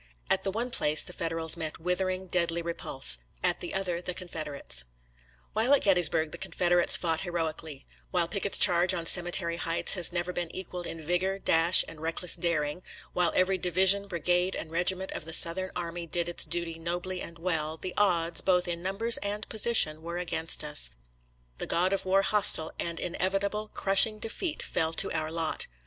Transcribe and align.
At 0.31 0.41
the 0.43 0.49
one 0.49 0.71
place 0.71 1.03
the 1.03 1.13
Federals 1.13 1.55
met 1.55 1.77
withering, 1.77 2.25
deadly 2.25 2.63
repulse— 2.63 3.19
at 3.43 3.59
the 3.59 3.71
other, 3.75 4.01
the 4.01 4.15
Con 4.15 4.27
federates. 4.29 4.83
While 5.53 5.75
at 5.75 5.83
Gettysburg 5.83 6.31
the 6.31 6.39
Confederates 6.39 6.97
fought 6.97 7.19
heroically; 7.21 7.85
while 8.09 8.27
Pickett's 8.27 8.57
charge 8.57 8.95
on 8.95 9.05
Cemetery 9.05 9.57
Heights 9.57 9.93
has 9.93 10.11
never 10.11 10.33
been 10.33 10.49
equaled 10.55 10.87
in 10.87 11.03
vigor, 11.03 11.37
dash, 11.37 11.85
and 11.87 12.01
reckless 12.01 12.35
daring; 12.35 12.81
while 13.13 13.31
every 13.35 13.59
division, 13.59 14.07
bri 14.07 14.21
gade, 14.21 14.55
and 14.55 14.71
regiment 14.71 15.11
of 15.11 15.23
the 15.25 15.33
Southern 15.33 15.69
army 15.75 16.07
did 16.07 16.27
its 16.27 16.45
duty 16.45 16.79
nobly 16.79 17.21
and 17.21 17.37
well, 17.37 17.77
the 17.77 17.93
odds, 17.95 18.41
both 18.41 18.67
in 18.67 18.81
numbers 18.81 19.17
and 19.17 19.47
position, 19.49 20.01
were 20.01 20.17
against 20.17 20.63
us— 20.63 20.89
^the 21.59 21.67
God 21.67 21.93
of 21.93 22.05
War 22.05 22.23
hostile, 22.23 22.71
and 22.79 22.99
inevitable, 22.99 23.67
crushing 23.75 24.17
defeat 24.17 24.63
fell 24.63 24.93
to 24.93 25.11
our 25.11 25.31
lot. 25.31 25.67